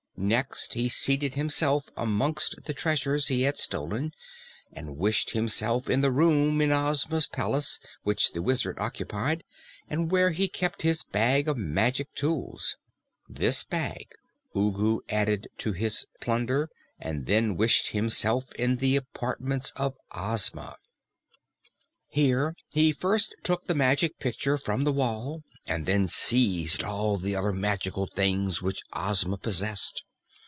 Next 0.17 0.75
he 0.75 0.87
seated 0.87 1.33
himself 1.33 1.89
amongst 1.97 2.65
the 2.65 2.75
treasures 2.75 3.27
he 3.29 3.41
had 3.41 3.57
stolen 3.57 4.13
and 4.71 4.95
wished 4.97 5.31
himself 5.31 5.89
in 5.89 6.01
the 6.01 6.11
room 6.11 6.61
in 6.61 6.71
Ozma's 6.71 7.25
palace 7.25 7.79
which 8.03 8.31
the 8.31 8.41
Wizard 8.43 8.77
occupied 8.77 9.43
and 9.89 10.11
where 10.11 10.29
he 10.29 10.47
kept 10.47 10.83
his 10.83 11.03
bag 11.03 11.47
of 11.47 11.57
magic 11.57 12.13
tools. 12.13 12.77
This 13.27 13.63
bag 13.63 14.11
Ugu 14.55 14.99
added 15.09 15.47
to 15.57 15.71
his 15.71 16.05
plunder 16.19 16.69
and 16.99 17.25
then 17.25 17.57
wished 17.57 17.87
himself 17.87 18.53
in 18.53 18.75
the 18.75 18.97
apartments 18.97 19.71
of 19.75 19.97
Ozma. 20.11 20.77
Here 22.09 22.55
he 22.69 22.91
first 22.91 23.33
took 23.41 23.65
the 23.65 23.73
Magic 23.73 24.19
Picture 24.19 24.59
from 24.59 24.83
the 24.83 24.93
wall 24.93 25.41
and 25.65 25.87
then 25.87 26.05
seized 26.07 26.83
all 26.83 27.17
the 27.17 27.35
other 27.35 27.51
magical 27.53 28.05
things 28.05 28.61
which 28.61 28.83
Ozma 28.93 29.39
possessed. 29.39 30.03